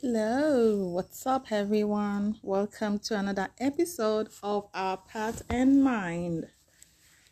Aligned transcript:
Hello, 0.00 0.90
what's 0.94 1.26
up, 1.26 1.50
everyone? 1.50 2.38
Welcome 2.40 3.00
to 3.00 3.18
another 3.18 3.48
episode 3.58 4.28
of 4.44 4.68
our 4.72 4.96
Path 4.96 5.42
and 5.50 5.82
Mind. 5.82 6.46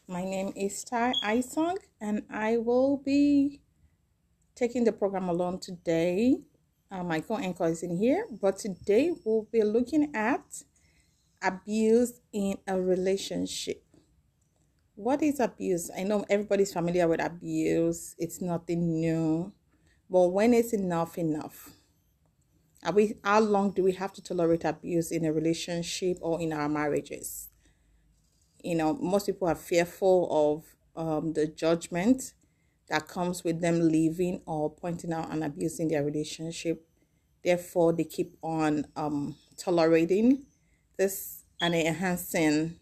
My 0.08 0.24
name 0.24 0.52
is 0.56 0.82
Tai 0.82 1.12
Isong, 1.22 1.76
and 2.00 2.24
I 2.28 2.56
will 2.56 2.96
be 2.96 3.60
taking 4.56 4.82
the 4.82 4.90
program 4.90 5.28
along 5.28 5.60
today. 5.60 6.40
Uh, 6.90 7.04
my 7.04 7.20
co 7.20 7.36
anchor 7.36 7.68
is 7.68 7.84
in 7.84 7.96
here, 7.96 8.26
but 8.28 8.58
today 8.58 9.12
we'll 9.24 9.46
be 9.52 9.62
looking 9.62 10.10
at 10.12 10.64
abuse 11.40 12.14
in 12.32 12.56
a 12.66 12.80
relationship. 12.80 13.84
What 14.96 15.22
is 15.22 15.38
abuse? 15.38 15.88
I 15.96 16.02
know 16.02 16.24
everybody's 16.28 16.72
familiar 16.72 17.06
with 17.06 17.22
abuse, 17.22 18.16
it's 18.18 18.42
nothing 18.42 18.98
new, 18.98 19.52
but 20.10 20.26
when 20.30 20.52
is 20.52 20.72
enough, 20.72 21.16
enough 21.16 21.70
are 22.84 22.92
we 22.92 23.14
how 23.24 23.40
long 23.40 23.70
do 23.70 23.82
we 23.82 23.92
have 23.92 24.12
to 24.14 24.22
tolerate 24.22 24.64
abuse 24.64 25.10
in 25.10 25.24
a 25.24 25.32
relationship 25.32 26.18
or 26.20 26.40
in 26.40 26.52
our 26.52 26.68
marriages? 26.68 27.48
You 28.62 28.76
know, 28.76 28.94
most 28.94 29.26
people 29.26 29.48
are 29.48 29.54
fearful 29.54 30.28
of 30.30 30.76
um, 30.96 31.32
the 31.32 31.46
judgment 31.46 32.34
that 32.88 33.08
comes 33.08 33.44
with 33.44 33.60
them 33.60 33.88
leaving 33.88 34.42
or 34.46 34.70
pointing 34.70 35.12
out 35.12 35.32
an 35.32 35.42
abuse 35.42 35.78
in 35.80 35.88
their 35.88 36.04
relationship. 36.04 36.86
Therefore, 37.42 37.92
they 37.92 38.04
keep 38.04 38.36
on 38.42 38.86
um, 38.96 39.36
tolerating 39.56 40.44
this 40.96 41.44
and 41.60 41.74
enhancing 41.74 42.78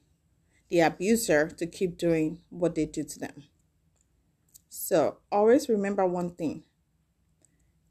the 0.69 0.81
abuser 0.81 1.49
to 1.49 1.67
keep 1.67 1.99
doing 1.99 2.41
what 2.51 2.75
they 2.75 2.87
do 2.87 3.05
to 3.05 3.19
them. 3.19 3.45
So, 4.69 5.19
always 5.31 5.69
remember 5.69 6.05
one 6.07 6.31
thing 6.31 6.65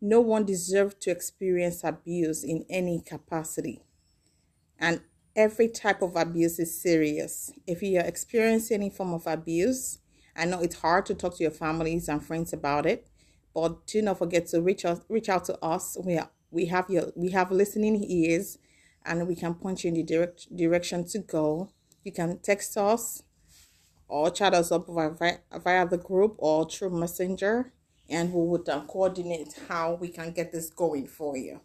no 0.03 0.19
one 0.19 0.43
deserves 0.43 0.95
to 0.99 1.09
experience 1.09 1.81
abuse 1.81 2.43
in 2.43 2.65
any 2.69 2.99
capacity. 2.99 3.85
And 4.77 4.99
every 5.33 5.69
type 5.69 6.01
of 6.01 6.17
abuse 6.17 6.59
is 6.59 6.77
serious. 6.77 7.53
If 7.65 7.81
you 7.81 7.99
are 7.99 8.05
experiencing 8.05 8.81
any 8.81 8.89
form 8.89 9.13
of 9.13 9.25
abuse, 9.25 9.99
I 10.35 10.43
know 10.43 10.59
it's 10.59 10.75
hard 10.75 11.05
to 11.05 11.13
talk 11.15 11.37
to 11.37 11.43
your 11.43 11.53
families 11.53 12.09
and 12.09 12.21
friends 12.21 12.51
about 12.51 12.85
it, 12.85 13.07
but 13.55 13.87
do 13.87 14.01
not 14.01 14.17
forget 14.17 14.47
to 14.47 14.61
reach 14.61 14.83
out 14.83 15.05
reach 15.07 15.29
out 15.29 15.45
to 15.45 15.57
us. 15.63 15.95
We 16.03 16.17
are, 16.17 16.29
we 16.51 16.65
have 16.65 16.89
your 16.89 17.13
we 17.15 17.31
have 17.31 17.49
listening 17.49 18.03
ears 18.03 18.57
and 19.05 19.25
we 19.25 19.37
can 19.37 19.53
point 19.53 19.85
you 19.85 19.87
in 19.87 19.93
the 19.93 20.03
direct 20.03 20.53
direction 20.53 21.05
to 21.05 21.19
go. 21.19 21.69
You 22.03 22.11
can 22.11 22.39
text 22.39 22.75
us 22.75 23.23
or 24.09 24.29
chat 24.31 24.53
us 24.53 24.69
up 24.69 24.87
via, 24.89 25.37
via 25.63 25.87
the 25.87 25.97
group 25.97 26.35
or 26.39 26.69
through 26.69 26.89
messenger 26.89 27.71
and 28.09 28.33
we 28.33 28.41
would 28.41 28.67
uh, 28.69 28.81
coordinate 28.81 29.59
how 29.67 29.93
we 29.93 30.09
can 30.09 30.31
get 30.31 30.51
this 30.51 30.69
going 30.69 31.07
for 31.07 31.37
you. 31.37 31.61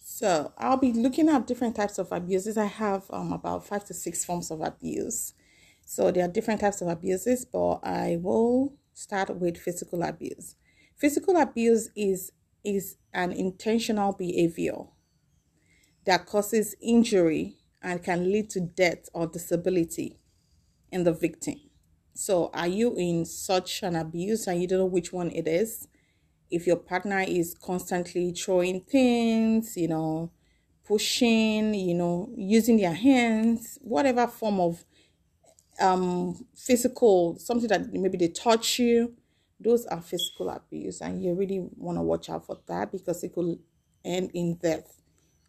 So 0.00 0.52
I'll 0.58 0.76
be 0.76 0.92
looking 0.92 1.28
at 1.28 1.46
different 1.46 1.76
types 1.76 1.98
of 1.98 2.10
abuses. 2.10 2.58
I 2.58 2.64
have 2.64 3.04
um, 3.10 3.32
about 3.32 3.66
five 3.66 3.84
to 3.84 3.94
six 3.94 4.24
forms 4.24 4.50
of 4.50 4.60
abuse. 4.60 5.34
So 5.84 6.10
there 6.10 6.24
are 6.24 6.32
different 6.32 6.60
types 6.60 6.80
of 6.80 6.88
abuses, 6.88 7.44
but 7.44 7.76
I 7.84 8.18
will 8.20 8.74
start 8.94 9.30
with 9.36 9.56
physical 9.56 10.02
abuse. 10.02 10.56
Physical 10.96 11.36
abuse 11.36 11.90
is 11.94 12.32
is 12.64 12.96
an 13.14 13.30
intentional 13.30 14.12
behavior 14.12 14.74
that 16.04 16.26
causes 16.26 16.74
injury 16.82 17.56
and 17.80 18.02
can 18.02 18.32
lead 18.32 18.50
to 18.50 18.60
death 18.60 19.08
or 19.14 19.26
disability 19.28 20.18
in 20.90 21.04
the 21.04 21.12
victim. 21.12 21.67
So, 22.20 22.50
are 22.52 22.66
you 22.66 22.96
in 22.96 23.24
such 23.24 23.84
an 23.84 23.94
abuse 23.94 24.48
and 24.48 24.60
you 24.60 24.66
don't 24.66 24.80
know 24.80 24.86
which 24.86 25.12
one 25.12 25.30
it 25.30 25.46
is? 25.46 25.86
If 26.50 26.66
your 26.66 26.74
partner 26.74 27.20
is 27.20 27.54
constantly 27.54 28.32
throwing 28.32 28.80
things, 28.80 29.76
you 29.76 29.86
know, 29.86 30.32
pushing, 30.84 31.74
you 31.74 31.94
know, 31.94 32.28
using 32.36 32.78
their 32.78 32.92
hands, 32.92 33.78
whatever 33.82 34.26
form 34.26 34.58
of 34.58 34.84
um 35.80 36.44
physical 36.56 37.38
something 37.38 37.68
that 37.68 37.92
maybe 37.92 38.18
they 38.18 38.26
touch 38.26 38.80
you, 38.80 39.14
those 39.60 39.86
are 39.86 40.02
physical 40.02 40.50
abuse, 40.50 41.00
and 41.00 41.22
you 41.22 41.34
really 41.34 41.68
want 41.76 41.98
to 41.98 42.02
watch 42.02 42.28
out 42.30 42.44
for 42.44 42.58
that 42.66 42.90
because 42.90 43.22
it 43.22 43.32
could 43.32 43.60
end 44.04 44.32
in 44.34 44.56
death. 44.56 45.00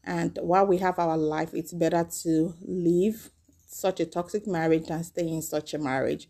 And 0.03 0.37
while 0.43 0.67
we 0.67 0.77
have 0.77 0.99
our 0.99 1.17
life, 1.17 1.49
it's 1.55 1.73
better 1.73 2.07
to 2.21 2.53
leave 2.61 3.31
such 3.65 3.99
a 3.99 4.05
toxic 4.05 4.45
marriage 4.45 4.85
than 4.85 5.03
stay 5.03 5.27
in 5.27 5.41
such 5.41 5.73
a 5.73 5.79
marriage 5.79 6.29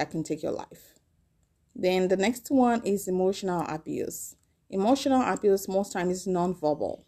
that 0.00 0.10
can 0.10 0.22
take 0.22 0.42
your 0.42 0.52
life. 0.52 0.94
Then 1.76 2.08
the 2.08 2.16
next 2.16 2.50
one 2.50 2.80
is 2.86 3.06
emotional 3.06 3.66
abuse. 3.68 4.34
Emotional 4.70 5.20
abuse 5.20 5.68
most 5.68 5.92
times 5.92 6.20
is 6.20 6.26
non-verbal. 6.26 7.04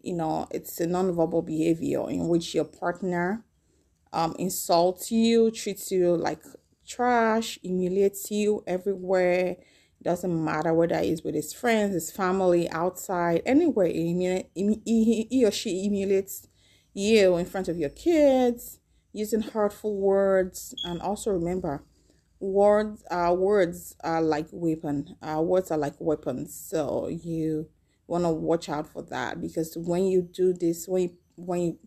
You 0.00 0.14
know, 0.14 0.48
it's 0.50 0.80
a 0.80 0.86
non-verbal 0.86 1.42
behavior 1.42 2.08
in 2.08 2.28
which 2.28 2.54
your 2.54 2.64
partner 2.64 3.44
um, 4.14 4.34
insults 4.38 5.12
you, 5.12 5.50
treats 5.50 5.92
you 5.92 6.16
like 6.16 6.42
trash, 6.88 7.58
humiliates 7.60 8.30
you 8.30 8.64
everywhere. 8.66 9.56
It 10.00 10.04
doesn't 10.04 10.44
matter 10.44 10.72
whether 10.72 10.98
he's 11.00 11.22
with 11.22 11.34
his 11.34 11.52
friends, 11.52 11.92
his 11.92 12.10
family, 12.10 12.70
outside, 12.70 13.42
anywhere. 13.44 13.88
He, 13.88 14.46
he, 14.54 15.26
he 15.30 15.44
or 15.44 15.50
she 15.50 15.82
humiliates 15.82 16.48
you 16.94 17.36
in 17.36 17.44
front 17.44 17.68
of 17.68 17.76
your 17.76 17.90
kids, 17.90 18.78
using 19.12 19.42
hurtful 19.42 19.94
words. 19.98 20.74
And 20.84 21.02
also 21.02 21.32
remember, 21.32 21.84
words 22.40 23.04
uh 23.10 23.34
words 23.36 23.94
are 24.02 24.22
like 24.22 24.48
weapon. 24.52 25.16
Uh 25.22 25.40
words 25.42 25.70
are 25.70 25.78
like 25.78 25.94
weapons. 25.98 26.54
So 26.54 27.08
you 27.08 27.68
want 28.06 28.24
to 28.24 28.30
watch 28.30 28.68
out 28.68 28.88
for 28.88 29.02
that 29.02 29.40
because 29.40 29.76
when 29.76 30.04
you 30.04 30.22
do 30.22 30.52
this 30.52 30.88
when 30.88 31.02
you 31.02 31.16
when 31.36 31.60
you 31.60 31.78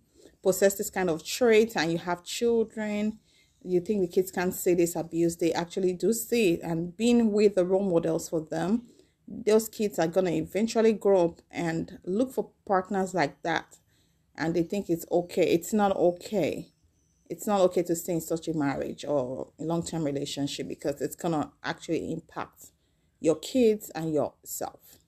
possess 0.41 0.75
this 0.75 0.89
kind 0.89 1.09
of 1.09 1.25
trait 1.25 1.75
and 1.75 1.91
you 1.91 1.97
have 1.97 2.23
children 2.23 3.19
you 3.65 3.79
think 3.79 4.01
the 4.01 4.07
kids 4.07 4.31
can't 4.31 4.53
see 4.53 4.73
this 4.73 4.95
abuse 4.95 5.37
they 5.37 5.53
actually 5.53 5.93
do 5.93 6.13
see 6.13 6.53
it. 6.53 6.61
And 6.63 6.95
being 6.95 7.31
with 7.31 7.55
the 7.55 7.65
role 7.65 7.89
models 7.89 8.29
for 8.29 8.41
them 8.41 8.83
those 9.27 9.69
kids 9.69 9.99
are 9.99 10.07
going 10.07 10.25
to 10.25 10.33
eventually 10.33 10.93
grow 10.93 11.25
up 11.25 11.41
and 11.49 11.97
look 12.05 12.31
for 12.33 12.49
partners 12.67 13.13
like 13.13 13.41
that. 13.43 13.77
And 14.35 14.53
they 14.53 14.63
think 14.63 14.89
it's 14.89 15.05
okay. 15.09 15.53
It's 15.53 15.71
not 15.71 15.95
okay 15.95 16.72
it's 17.33 17.47
not 17.47 17.61
okay 17.61 17.81
to 17.81 17.95
stay 17.95 18.13
in 18.13 18.21
such 18.21 18.47
a 18.47 18.53
marriage 18.53 19.03
or 19.03 19.47
a 19.59 19.63
long-term 19.63 20.03
relationship 20.03 20.67
because 20.67 21.01
it's 21.01 21.15
gonna 21.15 21.51
actually 21.63 22.11
impact 22.11 22.67
your 23.19 23.35
kids 23.37 23.89
and 23.95 24.13
yourself. 24.13 24.99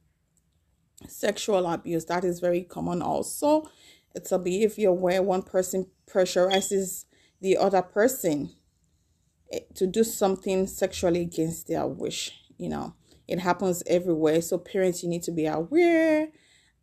Sexual 1.07 1.67
abuse 1.67 2.05
that 2.05 2.25
is 2.25 2.39
very 2.39 2.63
common 2.63 3.03
also. 3.03 3.69
It's 4.15 4.31
a 4.31 4.39
behavior 4.39 4.91
where 4.91 5.21
one 5.21 5.43
person 5.43 5.85
pressurizes 6.09 7.05
the 7.41 7.57
other 7.57 7.83
person 7.83 8.49
eh, 9.53 9.59
to 9.75 9.85
do 9.85 10.03
something 10.03 10.65
sexually 10.65 11.21
against 11.21 11.67
their 11.67 11.85
wish 11.85 12.41
you 12.57 12.69
know. 12.69 12.95
It 13.27 13.39
happens 13.39 13.83
everywhere 13.85 14.41
so 14.41 14.57
parents 14.57 15.03
you 15.03 15.09
need 15.09 15.21
to 15.23 15.31
be 15.31 15.45
aware 15.45 16.29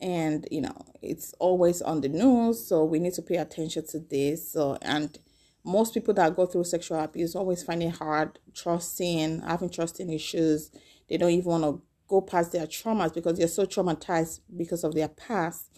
and 0.01 0.47
you 0.51 0.61
know 0.61 0.77
it's 1.01 1.33
always 1.39 1.81
on 1.81 2.01
the 2.01 2.09
news 2.09 2.67
so 2.67 2.85
we 2.85 2.99
need 2.99 3.15
to 3.15 3.23
pay 3.23 3.37
attention 3.37 3.87
to 3.87 4.01
this 4.01 4.53
so 4.53 4.77
and 4.83 5.19
most 5.65 5.95
people 5.95 6.15
that 6.15 6.35
go 6.35 6.47
through 6.47 6.65
sexual 6.65 7.01
abuse 7.01 7.35
always 7.35 7.63
find 7.63 7.83
it 7.83 7.97
hard 7.97 8.39
trusting, 8.55 9.41
having 9.43 9.71
trusting 9.71 10.11
issues. 10.11 10.71
They 11.09 11.17
don't 11.17 11.31
even 11.31 11.51
want 11.51 11.65
to 11.65 11.83
go 12.09 12.21
past 12.21 12.53
their 12.53 12.67
traumas 12.67 13.15
because 13.15 13.39
they're 13.39 13.49
so 13.49 13.65
traumatized 13.67 14.41
because 14.57 14.85
of 14.85 14.95
their 14.95 15.09
past. 15.09 15.71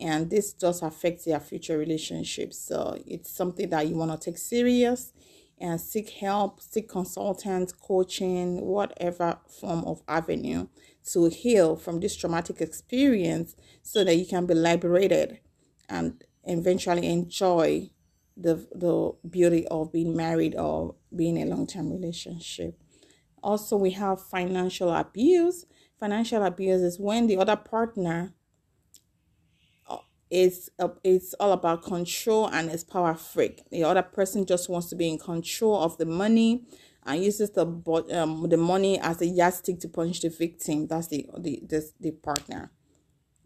And 0.00 0.30
this 0.30 0.52
does 0.52 0.82
affect 0.82 1.24
their 1.24 1.40
future 1.40 1.78
relationships. 1.78 2.58
So 2.58 3.00
it's 3.06 3.30
something 3.30 3.70
that 3.70 3.88
you 3.88 3.96
want 3.96 4.10
to 4.10 4.30
take 4.30 4.38
serious 4.38 5.12
and 5.60 5.80
seek 5.80 6.10
help, 6.10 6.60
seek 6.60 6.88
consultants, 6.88 7.72
coaching, 7.72 8.60
whatever 8.60 9.38
form 9.48 9.84
of 9.84 10.02
avenue 10.06 10.68
to 11.12 11.26
heal 11.26 11.74
from 11.76 12.00
this 12.00 12.14
traumatic 12.14 12.60
experience 12.60 13.56
so 13.82 14.04
that 14.04 14.14
you 14.14 14.26
can 14.26 14.46
be 14.46 14.54
liberated 14.54 15.40
and 15.88 16.22
eventually 16.44 17.06
enjoy 17.08 17.90
the 18.40 18.66
the 18.74 19.12
beauty 19.28 19.66
of 19.68 19.92
being 19.92 20.16
married 20.16 20.54
or 20.54 20.94
being 21.14 21.36
in 21.36 21.48
a 21.48 21.54
long-term 21.54 21.90
relationship. 21.90 22.80
Also 23.42 23.76
we 23.76 23.90
have 23.90 24.22
financial 24.22 24.92
abuse. 24.92 25.66
Financial 25.98 26.44
abuse 26.44 26.80
is 26.80 26.98
when 26.98 27.26
the 27.26 27.36
other 27.36 27.56
partner 27.56 28.32
uh, 29.88 29.98
is 30.30 30.70
uh, 30.78 30.88
it's 31.02 31.34
all 31.34 31.52
about 31.52 31.82
control 31.82 32.46
and 32.46 32.70
is 32.70 32.84
power 32.84 33.14
freak. 33.14 33.62
The 33.70 33.82
other 33.84 34.02
person 34.02 34.46
just 34.46 34.68
wants 34.68 34.88
to 34.90 34.96
be 34.96 35.08
in 35.08 35.18
control 35.18 35.82
of 35.82 35.98
the 35.98 36.06
money 36.06 36.64
and 37.04 37.22
uses 37.22 37.50
the 37.50 37.66
um, 38.12 38.48
the 38.48 38.56
money 38.56 39.00
as 39.00 39.20
a 39.20 39.26
yardstick 39.26 39.80
to 39.80 39.88
punish 39.88 40.20
the 40.20 40.28
victim. 40.28 40.86
That's 40.86 41.08
the 41.08 41.28
the 41.38 41.62
the, 41.68 41.90
the 41.98 42.10
partner. 42.12 42.70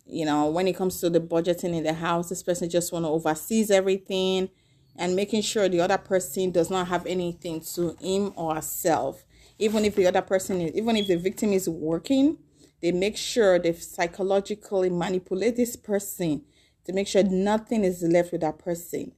You 0.05 0.27
know 0.27 0.50
when 0.50 0.69
it 0.69 0.77
comes 0.77 1.00
to 1.00 1.09
the 1.09 1.21
budgeting 1.21 1.75
in 1.75 1.85
the 1.85 1.95
house 1.95 2.29
this 2.29 2.43
person 2.43 2.69
just 2.69 2.93
want 2.93 3.05
to 3.06 3.09
oversees 3.09 3.71
everything 3.71 4.50
and 4.97 5.17
making 5.17 5.43
sure 5.43 5.69
the 5.69 5.81
other 5.81 5.99
person 5.99 6.50
does 6.50 6.71
not 6.71 6.89
have 6.89 7.06
anything 7.06 7.61
to 7.61 7.97
him 8.00 8.33
or 8.37 8.55
herself 8.55 9.25
even 9.59 9.85
if 9.85 9.94
the 9.94 10.06
other 10.06 10.23
person 10.23 10.61
is 10.61 10.75
even 10.75 10.97
if 10.97 11.06
the 11.06 11.17
victim 11.17 11.53
is 11.53 11.69
working 11.69 12.39
they 12.81 12.93
make 12.93 13.17
sure 13.17 13.59
they 13.59 13.73
psychologically 13.73 14.91
manipulate 14.91 15.56
this 15.56 15.77
person 15.77 16.43
to 16.85 16.93
make 16.93 17.06
sure 17.06 17.23
nothing 17.23 17.85
is 17.85 18.03
left 18.03 18.33
with 18.33 18.41
that 18.41 18.59
person 18.59 19.12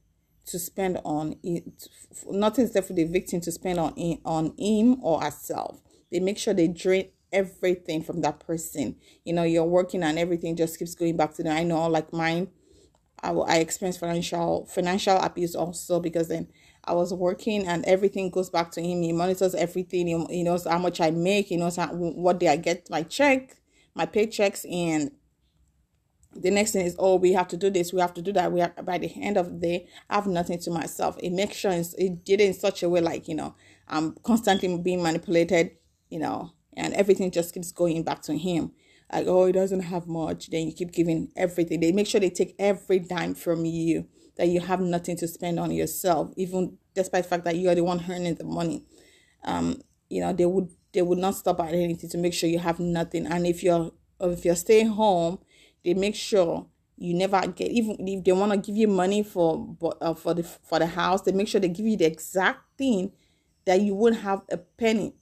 to 0.45 0.59
spend 0.59 0.99
on 1.03 1.35
it. 1.43 1.87
Nothing 2.29 2.65
is 2.65 2.75
left 2.75 2.87
for 2.87 2.93
the 2.93 3.05
victim 3.05 3.41
to 3.41 3.51
spend 3.51 3.79
on 3.79 3.93
on 4.23 4.53
him 4.57 5.03
or 5.03 5.21
herself. 5.21 5.81
They 6.11 6.19
make 6.19 6.37
sure 6.37 6.53
they 6.53 6.67
drain 6.67 7.09
everything 7.33 8.03
from 8.03 8.21
that 8.21 8.39
person. 8.39 8.95
You 9.23 9.33
know, 9.33 9.43
you're 9.43 9.63
working 9.63 10.03
and 10.03 10.19
everything 10.19 10.55
just 10.55 10.77
keeps 10.79 10.95
going 10.95 11.17
back 11.17 11.33
to 11.35 11.43
them. 11.43 11.57
I 11.57 11.63
know, 11.63 11.87
like 11.87 12.13
mine, 12.13 12.49
I, 13.23 13.31
I 13.31 13.57
experienced 13.57 13.99
financial 13.99 14.65
financial 14.65 15.17
abuse 15.17 15.55
also 15.55 15.99
because 15.99 16.27
then 16.27 16.47
I 16.83 16.93
was 16.93 17.13
working 17.13 17.67
and 17.67 17.83
everything 17.85 18.29
goes 18.29 18.49
back 18.49 18.71
to 18.71 18.81
him. 18.81 19.01
He 19.01 19.11
monitors 19.11 19.55
everything. 19.55 20.07
He, 20.07 20.25
he 20.37 20.43
knows 20.43 20.65
how 20.65 20.77
much 20.77 21.01
I 21.01 21.11
make. 21.11 21.47
He 21.47 21.57
knows 21.57 21.77
how, 21.77 21.87
what 21.87 22.39
day 22.39 22.49
I 22.49 22.57
get 22.57 22.89
my 22.89 23.03
check, 23.03 23.57
my 23.95 24.05
paychecks, 24.05 24.71
and 24.71 25.11
the 26.35 26.51
next 26.51 26.71
thing 26.71 26.85
is, 26.85 26.95
oh, 26.99 27.15
we 27.15 27.31
have 27.33 27.47
to 27.47 27.57
do 27.57 27.69
this, 27.69 27.93
we 27.93 28.01
have 28.01 28.13
to 28.13 28.21
do 28.21 28.33
that. 28.33 28.51
We 28.51 28.59
have 28.59 28.85
by 28.85 28.97
the 28.97 29.11
end 29.21 29.37
of 29.37 29.45
the 29.47 29.57
day, 29.57 29.87
I 30.09 30.15
have 30.15 30.27
nothing 30.27 30.59
to 30.59 30.71
myself. 30.71 31.17
It 31.19 31.31
makes 31.31 31.55
sure 31.55 31.71
it 31.71 32.25
did 32.25 32.41
it 32.41 32.47
in 32.47 32.53
such 32.53 32.83
a 32.83 32.89
way 32.89 33.01
like 33.01 33.27
you 33.27 33.35
know 33.35 33.55
I'm 33.87 34.15
constantly 34.23 34.77
being 34.77 35.01
manipulated, 35.01 35.71
you 36.09 36.19
know, 36.19 36.51
and 36.75 36.93
everything 36.93 37.31
just 37.31 37.53
keeps 37.53 37.71
going 37.71 38.03
back 38.03 38.21
to 38.23 38.37
him. 38.37 38.73
Like, 39.11 39.27
oh, 39.27 39.45
he 39.45 39.51
doesn't 39.51 39.81
have 39.81 40.07
much. 40.07 40.49
Then 40.49 40.67
you 40.67 40.73
keep 40.73 40.91
giving 40.91 41.31
everything. 41.35 41.79
They 41.79 41.91
make 41.91 42.07
sure 42.07 42.19
they 42.19 42.29
take 42.29 42.55
every 42.57 42.99
dime 42.99 43.35
from 43.35 43.65
you 43.65 44.07
that 44.37 44.47
you 44.47 44.59
have 44.59 44.81
nothing 44.81 45.15
to 45.17 45.27
spend 45.27 45.59
on 45.59 45.71
yourself, 45.71 46.31
even 46.35 46.77
despite 46.93 47.23
the 47.23 47.29
fact 47.29 47.45
that 47.45 47.55
you 47.55 47.69
are 47.69 47.75
the 47.75 47.83
one 47.83 48.03
earning 48.09 48.35
the 48.35 48.43
money. 48.43 48.83
Um, 49.43 49.81
you 50.09 50.21
know, 50.21 50.33
they 50.33 50.45
would 50.45 50.69
they 50.93 51.01
would 51.01 51.17
not 51.17 51.35
stop 51.35 51.59
at 51.59 51.73
anything 51.73 52.09
to 52.09 52.17
make 52.17 52.33
sure 52.33 52.49
you 52.49 52.59
have 52.59 52.79
nothing. 52.79 53.27
And 53.27 53.45
if 53.45 53.63
you're 53.63 53.91
if 54.19 54.43
you're 54.43 54.55
staying 54.55 54.87
home, 54.87 55.39
they 55.83 55.93
make 55.93 56.15
sure 56.15 56.67
you 56.97 57.13
never 57.13 57.45
get 57.47 57.71
even 57.71 57.97
if 58.07 58.23
they 58.23 58.31
want 58.31 58.51
to 58.51 58.57
give 58.57 58.75
you 58.75 58.87
money 58.87 59.21
for 59.23 59.75
uh, 60.01 60.13
for 60.13 60.33
the 60.33 60.43
for 60.43 60.79
the 60.79 60.87
house, 60.87 61.21
they 61.21 61.31
make 61.31 61.47
sure 61.47 61.61
they 61.61 61.69
give 61.69 61.85
you 61.85 61.97
the 61.97 62.05
exact 62.05 62.59
thing 62.77 63.11
that 63.65 63.81
you 63.81 63.93
wouldn't 63.95 64.21
have 64.21 64.41
a 64.51 64.57
penny 64.57 65.13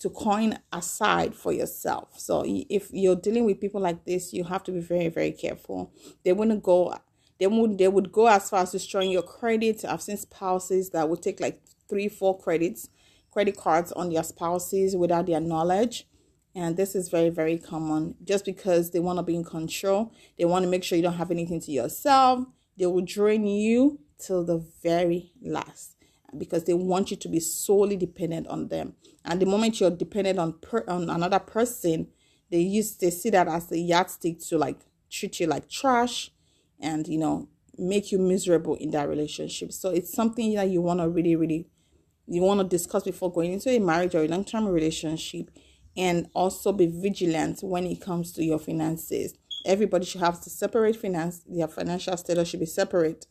to 0.00 0.10
coin 0.10 0.58
aside 0.72 1.34
for 1.34 1.52
yourself. 1.52 2.18
So 2.18 2.44
if 2.46 2.88
you're 2.92 3.16
dealing 3.16 3.44
with 3.44 3.60
people 3.60 3.80
like 3.80 4.04
this, 4.04 4.32
you 4.32 4.44
have 4.44 4.64
to 4.64 4.72
be 4.72 4.80
very 4.80 5.08
very 5.08 5.32
careful. 5.32 5.92
They 6.24 6.32
wouldn't 6.32 6.62
go 6.62 6.94
they 7.38 7.46
would 7.46 7.78
they 7.78 7.88
would 7.88 8.12
go 8.12 8.26
as 8.26 8.50
far 8.50 8.60
as 8.60 8.72
destroying 8.72 9.10
your 9.10 9.22
credit. 9.22 9.84
I've 9.84 10.02
seen 10.02 10.16
spouses 10.16 10.90
that 10.90 11.08
would 11.08 11.22
take 11.22 11.40
like 11.40 11.60
three, 11.88 12.08
four 12.08 12.38
credits, 12.38 12.88
credit 13.30 13.56
cards 13.56 13.92
on 13.92 14.10
their 14.10 14.22
spouses 14.22 14.96
without 14.96 15.26
their 15.26 15.40
knowledge. 15.40 16.06
And 16.54 16.76
this 16.76 16.94
is 16.94 17.08
very, 17.08 17.30
very 17.30 17.58
common 17.58 18.16
just 18.24 18.44
because 18.44 18.90
they 18.90 18.98
want 18.98 19.18
to 19.18 19.22
be 19.22 19.36
in 19.36 19.44
control. 19.44 20.12
They 20.38 20.44
want 20.44 20.64
to 20.64 20.70
make 20.70 20.82
sure 20.82 20.96
you 20.96 21.02
don't 21.02 21.14
have 21.14 21.30
anything 21.30 21.60
to 21.60 21.72
yourself. 21.72 22.44
They 22.76 22.86
will 22.86 23.02
drain 23.02 23.46
you 23.46 24.00
till 24.18 24.44
the 24.44 24.58
very 24.82 25.32
last 25.40 25.99
because 26.36 26.64
they 26.64 26.74
want 26.74 27.10
you 27.10 27.16
to 27.16 27.28
be 27.28 27.40
solely 27.40 27.96
dependent 27.96 28.46
on 28.48 28.68
them. 28.68 28.94
And 29.24 29.40
the 29.40 29.46
moment 29.46 29.80
you're 29.80 29.90
dependent 29.90 30.38
on 30.38 30.54
per, 30.60 30.84
on 30.88 31.10
another 31.10 31.38
person, 31.38 32.08
they 32.50 32.60
use 32.60 32.96
they 32.96 33.10
see 33.10 33.30
that 33.30 33.48
as 33.48 33.70
a 33.72 33.78
yardstick 33.78 34.40
to 34.48 34.58
like 34.58 34.80
treat 35.10 35.40
you 35.40 35.46
like 35.46 35.68
trash 35.68 36.30
and 36.80 37.06
you 37.06 37.18
know 37.18 37.48
make 37.78 38.12
you 38.12 38.18
miserable 38.18 38.74
in 38.76 38.90
that 38.90 39.08
relationship. 39.08 39.72
So 39.72 39.90
it's 39.90 40.12
something 40.12 40.54
that 40.54 40.68
you 40.68 40.80
want 40.82 41.00
to 41.00 41.08
really 41.08 41.36
really 41.36 41.68
you 42.26 42.42
want 42.42 42.60
to 42.60 42.66
discuss 42.66 43.04
before 43.04 43.32
going 43.32 43.52
into 43.52 43.70
a 43.70 43.78
marriage 43.80 44.14
or 44.14 44.22
a 44.22 44.28
long-term 44.28 44.66
relationship 44.68 45.50
and 45.96 46.28
also 46.34 46.72
be 46.72 46.86
vigilant 46.86 47.60
when 47.62 47.84
it 47.84 48.00
comes 48.00 48.32
to 48.32 48.44
your 48.44 48.58
finances. 48.58 49.34
Everybody 49.66 50.06
should 50.06 50.20
have 50.20 50.40
to 50.42 50.50
separate 50.50 50.96
finance 50.96 51.42
their 51.46 51.68
financial 51.68 52.16
status 52.16 52.48
should 52.48 52.60
be 52.60 52.66
separate 52.66 53.26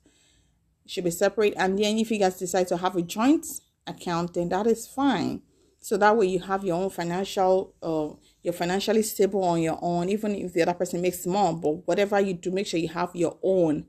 should 0.89 1.03
be 1.03 1.11
separate 1.11 1.53
and 1.57 1.77
then 1.77 1.97
if 1.97 2.11
you 2.11 2.19
guys 2.19 2.37
decide 2.37 2.67
to 2.67 2.77
have 2.77 2.95
a 2.95 3.01
joint 3.01 3.45
account 3.87 4.33
then 4.33 4.49
that 4.49 4.67
is 4.67 4.87
fine 4.87 5.41
so 5.79 5.97
that 5.97 6.15
way 6.17 6.25
you 6.25 6.39
have 6.39 6.63
your 6.63 6.81
own 6.81 6.89
financial 6.89 7.73
uh 7.81 8.09
you're 8.41 8.53
financially 8.53 9.03
stable 9.03 9.43
on 9.43 9.61
your 9.61 9.77
own, 9.81 10.09
even 10.09 10.33
if 10.35 10.53
the 10.53 10.61
other 10.61 10.73
person 10.73 11.01
makes 11.01 11.25
more. 11.25 11.53
But 11.53 11.87
whatever 11.87 12.19
you 12.19 12.33
do, 12.33 12.51
make 12.51 12.67
sure 12.67 12.79
you 12.79 12.87
have 12.89 13.11
your 13.13 13.37
own 13.43 13.85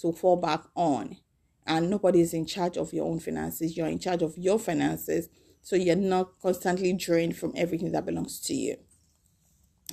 to 0.00 0.12
fall 0.12 0.36
back 0.36 0.62
on. 0.76 1.16
And 1.66 1.90
nobody 1.90 2.20
is 2.20 2.32
in 2.32 2.46
charge 2.46 2.76
of 2.76 2.92
your 2.92 3.06
own 3.06 3.20
finances. 3.20 3.76
You're 3.76 3.88
in 3.88 3.98
charge 3.98 4.22
of 4.22 4.38
your 4.38 4.58
finances. 4.58 5.28
So 5.62 5.76
you're 5.76 5.96
not 5.96 6.38
constantly 6.40 6.92
drained 6.92 7.36
from 7.36 7.52
everything 7.56 7.92
that 7.92 8.06
belongs 8.06 8.40
to 8.42 8.54
you. 8.54 8.76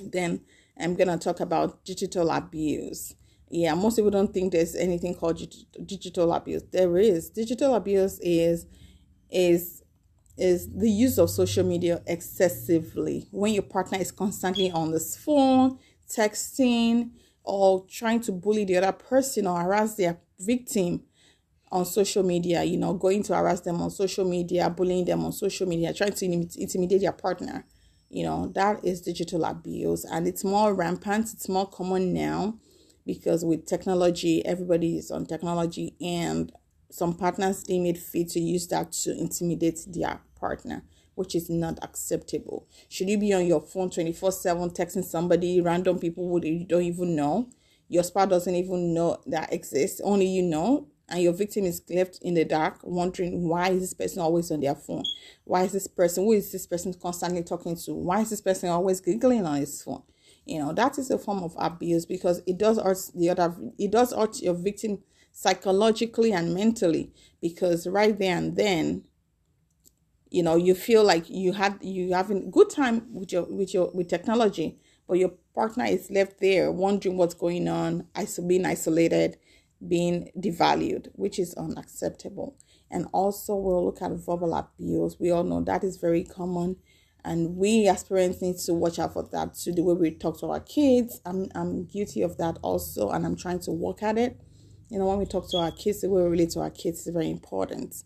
Then 0.01 0.41
I'm 0.79 0.95
going 0.95 1.07
to 1.07 1.17
talk 1.17 1.39
about 1.39 1.83
digital 1.83 2.29
abuse. 2.29 3.15
Yeah, 3.55 3.73
most 3.73 3.95
people 3.95 4.11
don't 4.11 4.33
think 4.33 4.51
there's 4.51 4.75
anything 4.75 5.15
called 5.15 5.41
digital 5.85 6.33
abuse. 6.33 6.63
There 6.73 6.97
is. 6.97 7.29
Digital 7.29 7.75
abuse 7.75 8.19
is 8.19 8.65
is 9.29 9.81
is 10.37 10.69
the 10.75 10.89
use 10.89 11.17
of 11.17 11.29
social 11.29 11.63
media 11.63 12.01
excessively. 12.05 13.29
When 13.31 13.53
your 13.53 13.63
partner 13.63 13.97
is 13.97 14.11
constantly 14.11 14.71
on 14.71 14.91
this 14.91 15.15
phone, 15.15 15.79
texting, 16.09 17.11
or 17.45 17.85
trying 17.89 18.19
to 18.21 18.33
bully 18.33 18.65
the 18.65 18.75
other 18.75 18.91
person 18.91 19.47
or 19.47 19.61
harass 19.61 19.95
their 19.95 20.19
victim 20.37 21.03
on 21.71 21.85
social 21.85 22.23
media, 22.23 22.61
you 22.61 22.75
know, 22.75 22.93
going 22.93 23.23
to 23.23 23.35
harass 23.37 23.61
them 23.61 23.81
on 23.81 23.89
social 23.89 24.25
media, 24.25 24.69
bullying 24.69 25.05
them 25.05 25.23
on 25.23 25.31
social 25.31 25.65
media, 25.65 25.93
trying 25.93 26.11
to 26.11 26.25
intimidate 26.25 26.99
their 26.99 27.13
partner, 27.13 27.63
you 28.09 28.25
know, 28.25 28.51
that 28.53 28.83
is 28.83 28.99
digital 28.99 29.45
abuse. 29.45 30.03
And 30.03 30.27
it's 30.27 30.43
more 30.43 30.73
rampant, 30.73 31.31
it's 31.31 31.47
more 31.47 31.69
common 31.69 32.11
now 32.13 32.59
because 33.05 33.45
with 33.45 33.65
technology, 33.65 34.45
everybody 34.45 34.97
is 34.97 35.11
on 35.11 35.25
technology 35.25 35.95
and 36.01 36.51
some 36.89 37.13
partners 37.13 37.63
they 37.63 37.79
made 37.79 37.97
fit 37.97 38.29
to 38.29 38.39
use 38.39 38.67
that 38.67 38.91
to 38.91 39.17
intimidate 39.17 39.79
their 39.87 40.21
partner 40.39 40.83
which 41.15 41.33
is 41.33 41.49
not 41.49 41.79
acceptable. 41.81 42.67
Should 42.89 43.09
you 43.09 43.17
be 43.17 43.33
on 43.33 43.45
your 43.45 43.61
phone 43.61 43.89
24 43.89 44.31
7 44.31 44.69
texting 44.69 45.03
somebody 45.03 45.61
random 45.61 45.97
people 45.97 46.27
who 46.27 46.45
you 46.45 46.65
don't 46.65 46.83
even 46.83 47.15
know? 47.15 47.49
Your 47.87 48.03
spouse 48.03 48.29
doesn't 48.29 48.55
even 48.55 48.93
know 48.93 49.17
that 49.27 49.51
exists. 49.51 50.01
Only 50.03 50.27
you 50.27 50.43
know 50.43 50.87
and 51.07 51.21
your 51.21 51.33
victim 51.33 51.65
is 51.65 51.81
left 51.89 52.19
in 52.21 52.33
the 52.33 52.43
dark 52.43 52.79
wondering 52.83 53.47
why 53.47 53.69
is 53.69 53.81
this 53.81 53.93
person 53.93 54.21
always 54.21 54.51
on 54.51 54.59
their 54.59 54.75
phone? 54.75 55.03
Why 55.43 55.63
is 55.63 55.71
this 55.71 55.87
person 55.87 56.25
who 56.25 56.33
is 56.33 56.51
this 56.51 56.67
person 56.67 56.93
constantly 56.93 57.43
talking 57.43 57.75
to? 57.77 57.93
Why 57.93 58.21
is 58.21 58.29
this 58.29 58.41
person 58.41 58.69
always 58.69 59.01
giggling 59.01 59.45
on 59.45 59.57
his 59.57 59.81
phone 59.81 60.03
you 60.45 60.59
know 60.59 60.73
that 60.73 60.97
is 60.97 61.09
a 61.09 61.17
form 61.17 61.43
of 61.43 61.55
abuse 61.57 62.05
because 62.05 62.41
it 62.45 62.57
does 62.57 62.77
hurt 62.77 62.97
the 63.15 63.29
other 63.29 63.55
it 63.77 63.91
does 63.91 64.13
hurt 64.13 64.41
your 64.41 64.53
victim 64.53 64.99
psychologically 65.31 66.31
and 66.31 66.53
mentally 66.53 67.11
because 67.41 67.87
right 67.87 68.17
there 68.19 68.37
and 68.37 68.55
then 68.55 69.03
you 70.29 70.41
know 70.41 70.55
you 70.55 70.73
feel 70.73 71.03
like 71.03 71.29
you 71.29 71.53
had 71.53 71.77
you 71.81 72.13
having 72.13 72.49
good 72.51 72.69
time 72.69 73.05
with 73.13 73.31
your 73.31 73.43
with 73.43 73.73
your 73.73 73.91
with 73.93 74.07
technology 74.07 74.77
but 75.07 75.17
your 75.17 75.31
partner 75.53 75.85
is 75.85 76.09
left 76.09 76.39
there 76.39 76.71
wondering 76.71 77.17
what's 77.17 77.33
going 77.33 77.67
on 77.67 78.07
being 78.47 78.65
isolated 78.65 79.37
being 79.87 80.29
devalued 80.37 81.09
which 81.13 81.39
is 81.39 81.53
unacceptable. 81.55 82.55
And 82.89 83.07
also 83.11 83.55
we'll 83.55 83.85
look 83.85 84.01
at 84.01 84.11
verbal 84.11 84.53
abuse. 84.53 85.17
We 85.19 85.31
all 85.31 85.43
know 85.43 85.61
that 85.61 85.83
is 85.83 85.97
very 85.97 86.23
common 86.23 86.77
and 87.25 87.57
we 87.57 87.87
as 87.87 88.03
parents 88.05 88.41
need 88.41 88.57
to 88.57 88.73
watch 88.73 88.99
out 88.99 89.13
for 89.13 89.23
that 89.31 89.53
too 89.53 89.73
the 89.73 89.83
way 89.83 89.93
we 89.93 90.11
talk 90.11 90.39
to 90.39 90.47
our 90.47 90.61
kids 90.61 91.19
i'm, 91.25 91.47
I'm 91.53 91.85
guilty 91.85 92.21
of 92.21 92.37
that 92.37 92.57
also 92.61 93.09
and 93.09 93.25
i'm 93.25 93.35
trying 93.35 93.59
to 93.61 93.71
work 93.71 94.01
at 94.01 94.17
it 94.17 94.39
you 94.89 94.99
know, 94.99 95.07
when 95.07 95.17
we 95.17 95.25
talk 95.25 95.49
to 95.49 95.57
our 95.57 95.71
kids, 95.71 96.01
the 96.01 96.09
way 96.09 96.23
we 96.23 96.29
relate 96.29 96.51
to 96.51 96.61
our 96.61 96.69
kids 96.69 97.05
is 97.05 97.13
very 97.13 97.29
important. 97.29 98.03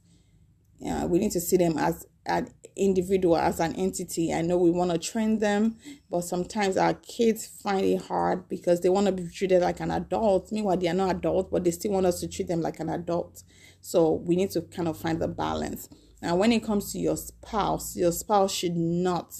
Yeah, 0.79 1.05
we 1.05 1.19
need 1.19 1.31
to 1.31 1.41
see 1.41 1.57
them 1.57 1.77
as 1.77 2.07
an 2.25 2.49
individual, 2.77 3.35
as 3.35 3.59
an 3.59 3.75
entity. 3.75 4.33
I 4.33 4.41
know 4.41 4.57
we 4.57 4.71
want 4.71 4.91
to 4.91 4.97
train 4.97 5.39
them, 5.39 5.75
but 6.09 6.21
sometimes 6.21 6.77
our 6.77 6.93
kids 6.93 7.45
find 7.45 7.85
it 7.85 8.03
hard 8.03 8.47
because 8.47 8.79
they 8.79 8.89
want 8.89 9.07
to 9.07 9.11
be 9.11 9.27
treated 9.27 9.61
like 9.61 9.81
an 9.81 9.91
adult. 9.91 10.51
Meanwhile, 10.51 10.77
they 10.77 10.88
are 10.88 10.93
not 10.93 11.17
adults, 11.17 11.49
but 11.51 11.65
they 11.65 11.71
still 11.71 11.91
want 11.91 12.05
us 12.05 12.21
to 12.21 12.29
treat 12.29 12.47
them 12.47 12.61
like 12.61 12.79
an 12.79 12.89
adult. 12.89 13.43
So 13.81 14.13
we 14.13 14.38
need 14.38 14.51
to 14.51 14.61
kind 14.61 14.88
of 14.88 14.97
find 14.97 15.21
the 15.21 15.27
balance. 15.27 15.89
Now, 16.21 16.35
when 16.35 16.51
it 16.51 16.63
comes 16.63 16.91
to 16.91 16.99
your 16.99 17.17
spouse, 17.17 17.95
your 17.95 18.11
spouse 18.11 18.53
should 18.53 18.75
not 18.75 19.33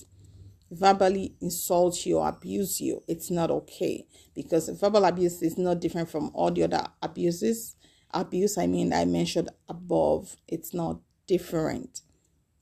verbally 0.71 1.36
insult 1.41 2.05
you 2.05 2.19
or 2.19 2.29
abuse 2.29 2.79
you, 2.79 3.01
it's 3.07 3.31
not 3.31 3.50
okay 3.50 4.05
because 4.36 4.69
verbal 4.69 5.05
abuse 5.05 5.41
is 5.41 5.57
not 5.57 5.81
different 5.81 6.09
from 6.09 6.31
all 6.33 6.51
the 6.51 6.63
other 6.63 6.86
abuses. 7.01 7.75
Abuse, 8.12 8.57
I 8.57 8.67
mean, 8.67 8.93
I 8.93 9.05
mentioned 9.05 9.50
above, 9.67 10.38
it's 10.48 10.74
not 10.74 11.00
different. 11.27 12.01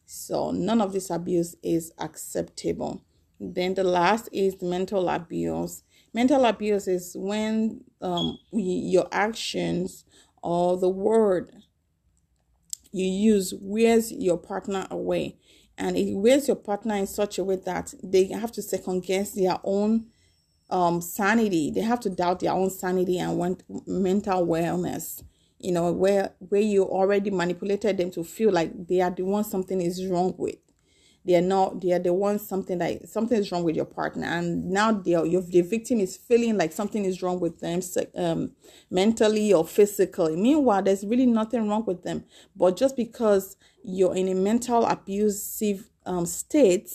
So, 0.05 0.51
none 0.51 0.81
of 0.81 0.93
this 0.93 1.09
abuse 1.09 1.55
is 1.62 1.91
acceptable. 2.00 3.03
Then 3.39 3.74
the 3.74 3.83
last 3.83 4.29
is 4.31 4.62
mental 4.62 5.09
abuse. 5.09 5.83
Mental 6.13 6.45
abuse 6.45 6.88
is 6.88 7.15
when 7.15 7.81
um, 8.01 8.39
your 8.51 9.07
actions 9.12 10.05
or 10.41 10.77
the 10.77 10.89
word 10.89 11.51
you 12.91 13.06
use 13.06 13.53
wears 13.60 14.12
your 14.12 14.38
partner 14.38 14.88
away. 14.91 15.38
And 15.77 15.96
it 15.96 16.15
wears 16.15 16.48
your 16.48 16.58
partner 16.58 16.96
in 16.96 17.08
such 17.08 17.38
a 17.38 17.44
way 17.44 17.58
that 17.65 17.94
they 18.03 18.27
have 18.27 18.51
to 18.53 18.62
second 18.62 19.03
guess 19.03 19.32
their 19.34 19.58
own 19.63 20.08
um 20.70 21.01
sanity. 21.01 21.72
They 21.72 21.82
have 21.82 22.00
to 22.01 22.10
doubt 22.10 22.39
their 22.41 22.53
own 22.53 22.70
sanity 22.70 23.20
and 23.20 23.38
want 23.38 23.63
mental 23.88 24.46
wellness 24.46 25.24
you 25.60 25.72
know 25.72 25.91
where 25.91 26.34
where 26.39 26.62
you 26.62 26.84
already 26.84 27.32
manipulated 27.32 27.98
them 27.98 28.12
to 28.12 28.24
feel 28.24 28.51
like 28.51 28.72
they 28.88 29.01
are 29.01 29.10
the 29.10 29.24
one 29.24 29.44
something 29.44 29.82
is 29.82 30.06
wrong 30.08 30.34
with 30.38 30.56
they're 31.27 31.41
not 31.41 31.81
they're 31.81 32.00
the 32.00 32.13
ones 32.13 32.48
something 32.48 32.79
like 32.79 33.01
something 33.05 33.38
is 33.38 33.51
wrong 33.51 33.63
with 33.63 33.75
your 33.75 33.86
partner. 33.86 34.25
And 34.25 34.69
now 34.69 34.93
they're 34.93 35.25
your 35.25 35.41
the 35.41 35.62
victim 35.62 36.00
is 36.00 36.17
feeling 36.17 36.57
like 36.57 36.72
something 36.72 37.03
is 37.05 37.22
wrong 37.22 37.39
with 37.39 37.60
them 37.60 37.81
um, 38.15 38.51
mentally 38.89 39.53
or 39.53 39.65
physically. 39.65 40.36
Meanwhile 40.36 40.84
there's 40.84 41.05
really 41.05 41.25
nothing 41.25 41.67
wrong 41.67 41.86
with 41.86 42.03
them. 42.03 42.24
But 42.55 42.77
just 42.77 42.96
because 42.96 43.57
you're 43.84 44.15
in 44.15 44.29
a 44.29 44.36
mental 44.36 44.86
abusive 44.86 45.89
um, 46.05 46.25
state 46.25 46.89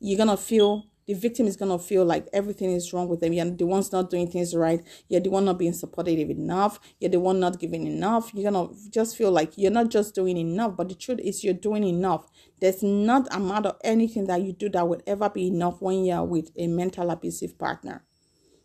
you're 0.00 0.18
gonna 0.18 0.36
feel 0.36 0.86
the 1.10 1.16
victim 1.16 1.48
is 1.48 1.56
going 1.56 1.76
to 1.76 1.84
feel 1.84 2.04
like 2.04 2.28
everything 2.32 2.70
is 2.70 2.92
wrong 2.92 3.08
with 3.08 3.18
them. 3.18 3.32
You're 3.32 3.50
the 3.50 3.66
one's 3.66 3.90
not 3.90 4.10
doing 4.10 4.30
things 4.30 4.54
right. 4.54 4.80
You're 5.08 5.20
the 5.20 5.28
one 5.28 5.44
not 5.44 5.58
being 5.58 5.72
supportive 5.72 6.30
enough. 6.30 6.78
You're 7.00 7.10
the 7.10 7.18
one 7.18 7.40
not 7.40 7.58
giving 7.58 7.84
enough. 7.84 8.32
You're 8.32 8.52
going 8.52 8.68
to 8.68 8.90
just 8.90 9.16
feel 9.16 9.32
like 9.32 9.54
you're 9.56 9.72
not 9.72 9.88
just 9.88 10.14
doing 10.14 10.36
enough, 10.36 10.76
but 10.76 10.88
the 10.88 10.94
truth 10.94 11.18
is 11.18 11.42
you're 11.42 11.52
doing 11.52 11.82
enough. 11.82 12.30
There's 12.60 12.84
not 12.84 13.26
a 13.32 13.40
matter 13.40 13.70
of 13.70 13.78
anything 13.82 14.28
that 14.28 14.42
you 14.42 14.52
do 14.52 14.68
that 14.68 14.86
would 14.86 15.02
ever 15.04 15.28
be 15.28 15.48
enough 15.48 15.82
when 15.82 16.04
you're 16.04 16.22
with 16.22 16.52
a 16.56 16.68
mental 16.68 17.10
abusive 17.10 17.58
partner. 17.58 18.04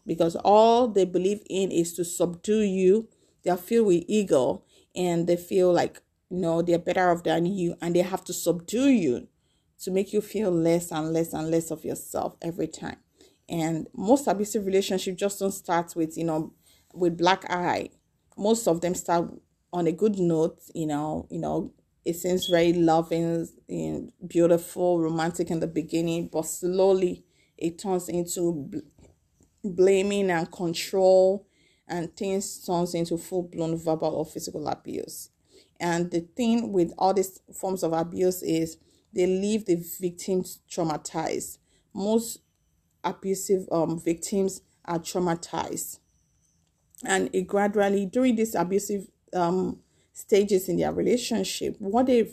Because 0.05 0.35
all 0.35 0.87
they 0.87 1.05
believe 1.05 1.41
in 1.49 1.71
is 1.71 1.95
to 1.95 2.05
subdue 2.05 2.61
you. 2.61 3.09
They're 3.43 3.57
filled 3.57 3.87
with 3.87 4.03
ego 4.07 4.65
and 4.95 5.25
they 5.25 5.37
feel 5.37 5.73
like, 5.73 5.99
you 6.29 6.37
know, 6.37 6.61
they're 6.61 6.77
better 6.77 7.09
off 7.09 7.23
than 7.23 7.47
you 7.47 7.75
and 7.81 7.95
they 7.95 8.01
have 8.01 8.23
to 8.25 8.33
subdue 8.33 8.89
you 8.89 9.29
to 9.85 9.91
make 9.91 10.11
you 10.11 10.19
feel 10.19 10.51
less 10.51 10.91
and 10.91 11.13
less 11.13 11.33
and 11.33 11.49
less 11.49 11.71
of 11.71 11.85
yourself 11.85 12.35
every 12.41 12.67
time. 12.67 12.97
And 13.47 13.87
most 13.95 14.27
abusive 14.27 14.65
relationships 14.65 15.19
just 15.19 15.39
don't 15.39 15.51
start 15.51 15.95
with, 15.95 16.17
you 16.17 16.23
know, 16.23 16.53
with 16.93 17.17
black 17.17 17.49
eye. 17.49 17.89
Most 18.35 18.67
of 18.67 18.81
them 18.81 18.95
start 18.95 19.29
on 19.71 19.85
a 19.85 19.91
good 19.91 20.17
note, 20.17 20.59
you 20.73 20.87
know, 20.87 21.27
you 21.29 21.39
know, 21.39 21.71
it 22.03 22.15
seems 22.15 22.47
very 22.47 22.73
loving 22.73 23.47
and 23.69 24.11
beautiful, 24.27 24.99
romantic 24.99 25.51
in 25.51 25.59
the 25.59 25.67
beginning, 25.67 26.29
but 26.31 26.43
slowly 26.43 27.23
it 27.57 27.77
turns 27.77 28.09
into 28.09 28.69
blaming 29.63 30.31
and 30.31 30.51
control 30.51 31.47
and 31.87 32.15
things 32.15 32.65
turns 32.65 32.95
into 32.95 33.17
full-blown 33.17 33.77
verbal 33.77 34.15
or 34.15 34.25
physical 34.25 34.67
abuse. 34.67 35.29
And 35.79 36.09
the 36.09 36.21
thing 36.21 36.71
with 36.71 36.91
all 36.97 37.13
these 37.13 37.39
forms 37.53 37.83
of 37.83 37.93
abuse 37.93 38.41
is 38.41 38.77
they 39.15 39.25
leave 39.25 39.65
the 39.65 39.75
victims 39.99 40.59
traumatized. 40.69 41.57
Most 41.93 42.39
abusive 43.03 43.67
um, 43.71 43.99
victims 43.99 44.61
are 44.83 44.99
traumatized. 44.99 45.99
And 47.05 47.29
it 47.33 47.43
gradually, 47.43 48.05
during 48.05 48.35
these 48.35 48.55
abusive 48.55 49.07
um, 49.33 49.79
stages 50.13 50.67
in 50.67 50.77
their 50.77 50.91
relationship, 50.91 51.77
what 51.79 52.07
they 52.07 52.29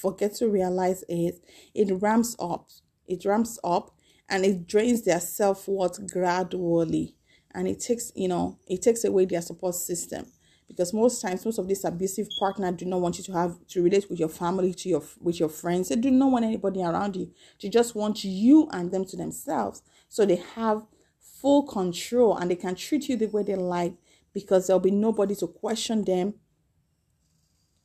forget 0.00 0.34
to 0.36 0.48
realize 0.48 1.04
is 1.08 1.40
it 1.74 2.02
ramps 2.02 2.36
up. 2.38 2.68
It 3.06 3.24
ramps 3.24 3.58
up 3.62 3.94
and 4.28 4.44
it 4.44 4.66
drains 4.66 5.02
their 5.02 5.20
self 5.20 5.68
worth 5.68 6.10
gradually. 6.10 7.14
And 7.52 7.68
it 7.68 7.80
takes, 7.80 8.10
you 8.16 8.26
know, 8.26 8.58
it 8.66 8.82
takes 8.82 9.04
away 9.04 9.26
their 9.26 9.42
support 9.42 9.76
system 9.76 10.26
because 10.74 10.92
most 10.92 11.22
times 11.22 11.44
most 11.44 11.58
of 11.58 11.68
these 11.68 11.84
abusive 11.84 12.28
partner 12.38 12.72
do 12.72 12.84
not 12.84 13.00
want 13.00 13.16
you 13.16 13.24
to 13.24 13.32
have 13.32 13.56
to 13.68 13.80
relate 13.80 14.10
with 14.10 14.18
your 14.18 14.28
family 14.28 14.74
to 14.74 14.88
your 14.88 15.02
with 15.20 15.38
your 15.38 15.48
friends. 15.48 15.88
They 15.88 15.96
do 15.96 16.10
not 16.10 16.32
want 16.32 16.44
anybody 16.44 16.82
around 16.82 17.14
you. 17.14 17.30
They 17.62 17.68
just 17.68 17.94
want 17.94 18.24
you 18.24 18.68
and 18.72 18.90
them 18.90 19.04
to 19.04 19.16
themselves. 19.16 19.82
So 20.08 20.26
they 20.26 20.42
have 20.56 20.84
full 21.20 21.62
control 21.62 22.36
and 22.36 22.50
they 22.50 22.56
can 22.56 22.74
treat 22.74 23.08
you 23.08 23.16
the 23.16 23.26
way 23.26 23.44
they 23.44 23.54
like 23.54 23.94
because 24.32 24.66
there'll 24.66 24.80
be 24.80 24.90
nobody 24.90 25.36
to 25.36 25.46
question 25.46 26.04
them 26.04 26.34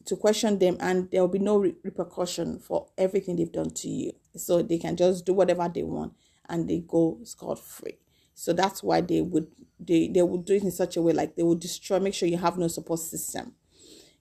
to 0.06 0.16
question 0.16 0.58
them 0.58 0.76
and 0.80 1.12
there'll 1.12 1.28
be 1.28 1.38
no 1.38 1.58
re- 1.58 1.76
repercussion 1.84 2.58
for 2.58 2.88
everything 2.98 3.36
they've 3.36 3.52
done 3.52 3.70
to 3.70 3.88
you. 3.88 4.12
So 4.36 4.64
they 4.64 4.80
can 4.80 4.96
just 4.96 5.26
do 5.26 5.34
whatever 5.34 5.70
they 5.72 5.84
want 5.84 6.14
and 6.48 6.68
they 6.68 6.80
go 6.80 7.20
scot 7.24 7.60
free 7.60 8.00
so 8.40 8.54
that's 8.54 8.82
why 8.82 9.02
they 9.02 9.20
would 9.20 9.48
they 9.78 10.08
they 10.08 10.22
would 10.22 10.46
do 10.46 10.54
it 10.54 10.64
in 10.64 10.72
such 10.72 10.96
a 10.96 11.02
way 11.02 11.12
like 11.12 11.36
they 11.36 11.44
would 11.44 11.60
destroy, 11.60 12.00
make 12.00 12.14
sure 12.14 12.30
you 12.30 12.38
have 12.38 12.58
no 12.58 12.70
support 12.70 13.02
system. 13.02 13.54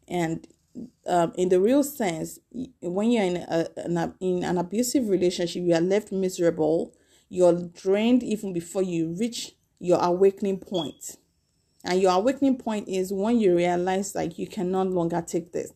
And 0.08 0.44
um, 1.06 1.32
in 1.37 1.50
the 1.50 1.60
real 1.60 1.84
sense, 1.84 2.40
when 2.80 3.12
you're 3.12 3.22
in 3.22 3.37
a, 3.37 3.68
an, 3.76 4.14
in 4.18 4.42
an 4.42 4.58
abusive 4.58 5.08
relationship, 5.08 5.62
you 5.62 5.72
are 5.72 5.80
left 5.80 6.10
miserable. 6.10 6.94
You're 7.28 7.62
drained 7.62 8.25
even 8.25 8.52
before 8.52 8.82
you 8.82 9.14
reach 9.16 9.52
your 9.78 10.00
awakening 10.02 10.58
point. 10.58 11.16
And 11.84 12.00
your 12.00 12.12
awakening 12.12 12.58
point 12.58 12.88
is 12.88 13.12
when 13.12 13.38
you 13.38 13.54
realize 13.54 14.16
like 14.16 14.37
you 14.37 14.48
can 14.48 14.72
no 14.72 14.82
longer 14.82 15.22
take 15.25 15.52
this. 15.52 15.72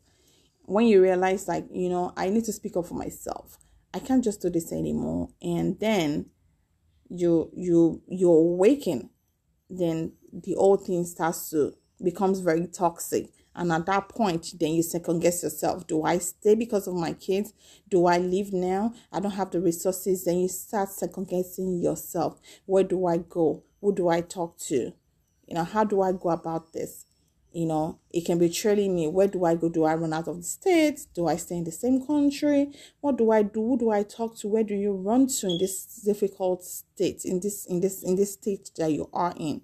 When 0.62 0.86
you 0.86 1.00
realize 1.00 1.46
like, 1.46 1.66
you 1.70 1.88
know, 1.88 2.12
I 2.16 2.28
need 2.28 2.44
to 2.46 2.52
speak 2.52 2.76
up 2.76 2.86
for 2.86 2.94
myself. 2.94 3.58
I 3.94 4.00
can't 4.00 4.24
just 4.24 4.42
do 4.42 4.50
this 4.50 4.72
anymore. 4.72 5.28
And 5.40 5.78
then 5.78 6.26
you 7.14 7.50
you 7.54 8.02
you 8.08 8.30
awaken 8.30 9.10
then 9.68 10.12
the 10.32 10.54
whole 10.54 10.76
thing 10.76 11.04
starts 11.04 11.50
to 11.50 11.74
becomes 12.02 12.40
very 12.40 12.66
toxic. 12.66 13.30
And 13.54 13.70
at 13.70 13.86
that 13.86 14.08
point 14.08 14.54
then 14.58 14.72
you 14.72 14.82
second 14.82 15.20
guess 15.20 15.42
yourself. 15.42 15.86
Do 15.86 16.04
i 16.04 16.18
stay 16.18 16.54
because 16.54 16.86
of 16.86 16.94
my 16.94 17.12
kids? 17.12 17.52
Do 17.88 18.06
i 18.06 18.18
leave 18.18 18.52
now? 18.52 18.94
I 19.12 19.20
don't 19.20 19.32
have 19.32 19.50
the 19.50 19.60
resources. 19.60 20.24
Then 20.24 20.38
you 20.38 20.48
start 20.48 20.88
second 20.88 21.28
guessing 21.28 21.80
yourself. 21.80 22.40
Where 22.66 22.84
do 22.84 23.06
i 23.06 23.18
go? 23.18 23.62
Who 23.80 23.94
do 23.94 24.08
i 24.08 24.20
talk 24.20 24.58
to? 24.68 24.92
You 25.46 25.54
know 25.54 25.64
how 25.64 25.84
do 25.84 26.00
i 26.00 26.12
go 26.12 26.30
about 26.30 26.72
this 26.72 27.04
you 27.52 27.66
know 27.66 27.98
it 28.10 28.24
can 28.24 28.38
be 28.38 28.48
trailing 28.48 28.94
me 28.94 29.08
where 29.08 29.28
do 29.28 29.44
i 29.44 29.54
go? 29.54 29.68
Do 29.68 29.84
i 29.84 29.94
run 29.94 30.12
out 30.12 30.28
of 30.28 30.36
the 30.38 30.42
state? 30.42 31.06
Do 31.14 31.28
i 31.28 31.36
stay 31.36 31.56
in 31.56 31.64
the 31.64 31.72
same 31.72 32.06
country? 32.06 32.72
What 33.00 33.18
do 33.18 33.30
i 33.30 33.42
do? 33.42 33.60
Who 33.60 33.78
do 33.78 33.90
i 33.90 34.02
talk 34.02 34.36
to? 34.38 34.48
Where 34.48 34.64
do 34.64 34.74
you 34.74 34.92
run 34.92 35.26
to 35.26 35.48
in 35.48 35.58
this 35.58 35.84
difficult 36.04 36.64
state 36.64 37.24
in 37.24 37.40
this 37.40 37.66
in 37.66 37.80
this 37.80 38.02
in 38.02 38.16
this 38.16 38.34
state 38.34 38.70
that 38.76 38.92
you 38.92 39.08
are 39.12 39.34
in? 39.36 39.62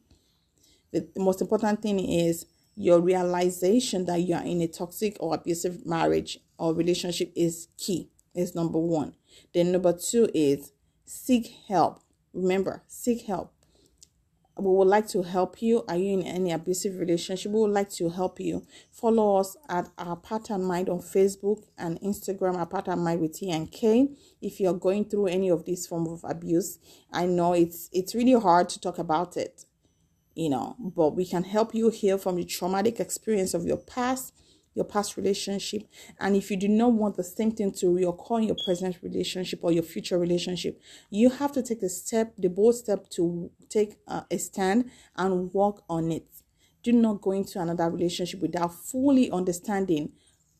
The, 0.92 1.09
the 1.14 1.21
most 1.21 1.40
important 1.40 1.83
thing 1.83 1.99
is 2.00 2.47
your 2.75 3.00
realization 3.00 4.07
that 4.07 4.21
you 4.21 4.35
are 4.35 4.45
in 4.45 4.61
a 4.61 4.68
toxic 4.68 5.16
or 5.21 5.35
abusive 5.35 5.85
marriage 5.85 6.38
or 6.59 6.75
relationship 6.75 7.33
is 7.35 7.68
key 7.76 8.09
is 8.35 8.54
number 8.54 8.78
one. 8.78 9.14
Then 9.52 9.73
number 9.73 9.92
two 9.92 10.28
is 10.35 10.73
seek 11.04 11.54
help. 11.66 12.00
Remember 12.33 12.83
seek 12.87 13.23
help 13.23 13.52
we 14.58 14.70
would 14.70 14.88
like 14.88 15.06
to 15.08 15.22
help 15.22 15.62
you. 15.62 15.84
Are 15.88 15.96
you 15.96 16.18
in 16.18 16.26
any 16.26 16.52
abusive 16.52 16.98
relationship? 16.98 17.52
We 17.52 17.60
would 17.60 17.70
like 17.70 17.90
to 17.92 18.08
help 18.10 18.40
you. 18.40 18.66
Follow 18.90 19.36
us 19.36 19.56
at 19.68 19.88
our 19.96 20.16
pattern 20.16 20.64
mind 20.64 20.88
on 20.88 20.98
Facebook 20.98 21.64
and 21.78 22.00
Instagram, 22.00 22.56
our 22.56 22.66
pattern 22.66 23.00
mind 23.00 23.20
with 23.20 23.34
T 23.34 23.50
and 23.50 23.70
K. 23.70 24.08
If 24.42 24.58
you're 24.58 24.74
going 24.74 25.04
through 25.04 25.28
any 25.28 25.48
of 25.48 25.64
these 25.64 25.86
form 25.86 26.08
of 26.08 26.24
abuse, 26.24 26.78
I 27.12 27.26
know 27.26 27.52
it's 27.52 27.88
it's 27.92 28.14
really 28.14 28.40
hard 28.40 28.68
to 28.70 28.80
talk 28.80 28.98
about 28.98 29.36
it, 29.36 29.64
you 30.34 30.50
know, 30.50 30.74
but 30.78 31.10
we 31.10 31.24
can 31.24 31.44
help 31.44 31.74
you 31.74 31.90
heal 31.90 32.18
from 32.18 32.36
the 32.36 32.44
traumatic 32.44 32.98
experience 32.98 33.54
of 33.54 33.64
your 33.64 33.78
past 33.78 34.34
your 34.78 34.87
past 34.87 35.16
relationship. 35.16 35.82
And 36.18 36.35
if 36.35 36.50
you 36.50 36.56
do 36.56 36.68
not 36.68 36.92
want 36.92 37.16
the 37.16 37.25
same 37.25 37.52
thing 37.52 37.73
to 37.73 37.87
reoccur 37.87 38.38
in 38.38 38.44
your 38.44 38.56
present 38.64 38.97
relationship 39.02 39.61
or 39.62 39.73
your 39.73 39.82
future 39.82 40.18
relationship, 40.18 40.80
you 41.11 41.28
have 41.28 41.52
to 41.52 41.62
take 41.62 41.80
the 41.80 41.90
step, 41.90 42.32
the 42.38 42.49
bold 42.49 42.76
step 42.76 43.11
to 43.11 43.50
take 43.68 43.97
uh, 44.06 44.23
a 44.30 44.38
stand 44.38 44.90
and 45.16 45.52
work 45.52 45.82
on 45.88 46.11
it. 46.11 46.26
Do 46.82 46.92
not 46.92 47.20
go 47.20 47.32
into 47.32 47.61
another 47.61 47.90
relationship 47.90 48.40
without 48.40 48.73
fully 48.75 49.30
understanding 49.30 50.12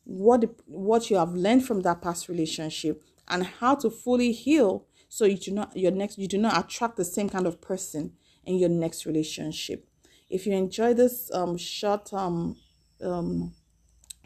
what 0.05 0.41
the, 0.41 0.51
what 0.67 1.11
you 1.11 1.17
have 1.17 1.35
learned 1.35 1.65
from 1.67 1.83
that 1.83 2.03
past 2.03 2.29
relationship 2.29 3.03
and 3.29 3.45
how 3.45 3.75
to 3.77 3.91
fully 3.91 4.33
heal 4.33 4.87
so 5.09 5.25
you 5.25 5.37
do 5.37 5.53
not 5.53 5.77
your 5.77 5.93
next 5.93 6.19
you 6.19 6.29
do 6.29 6.39
not 6.39 6.65
attract 6.65 6.97
the 6.97 7.05
same 7.05 7.29
kind 7.29 7.47
of 7.47 7.61
person 7.61 8.13
in 8.45 8.57
your 8.57 8.71
next 8.71 9.07
relationship. 9.07 9.87
If 10.31 10.47
you 10.47 10.55
enjoy 10.55 10.95
this 10.95 11.31
um 11.33 11.57
short 11.57 12.13
um 12.13 12.57
um 13.03 13.55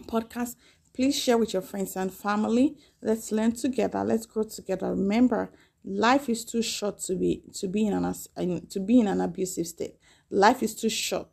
podcast. 0.02 0.56
Please 0.94 1.18
share 1.18 1.38
with 1.38 1.52
your 1.52 1.62
friends 1.62 1.96
and 1.96 2.12
family. 2.12 2.76
Let's 3.00 3.32
learn 3.32 3.52
together. 3.52 4.04
Let's 4.04 4.26
grow 4.26 4.42
together. 4.42 4.90
Remember, 4.90 5.50
life 5.84 6.28
is 6.28 6.44
too 6.44 6.62
short 6.62 6.98
to 7.00 7.16
be 7.16 7.42
to 7.54 7.68
be 7.68 7.86
in 7.86 7.92
an 7.94 8.66
to 8.68 8.80
be 8.80 9.00
in 9.00 9.06
an 9.06 9.20
abusive 9.20 9.66
state. 9.66 9.96
Life 10.30 10.62
is 10.62 10.74
too 10.74 10.90
short 10.90 11.28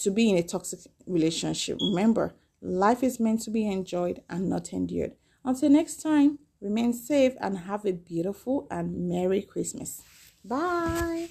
to 0.00 0.10
be 0.10 0.30
in 0.30 0.36
a 0.36 0.42
toxic 0.42 0.80
relationship. 1.06 1.78
Remember, 1.80 2.34
life 2.60 3.02
is 3.02 3.20
meant 3.20 3.42
to 3.42 3.50
be 3.50 3.66
enjoyed 3.66 4.22
and 4.28 4.48
not 4.48 4.72
endured. 4.72 5.12
Until 5.44 5.70
next 5.70 6.02
time, 6.02 6.38
remain 6.60 6.92
safe 6.92 7.34
and 7.40 7.58
have 7.58 7.84
a 7.84 7.92
beautiful 7.92 8.66
and 8.70 9.08
merry 9.08 9.42
Christmas. 9.42 10.02
Bye. 10.44 11.28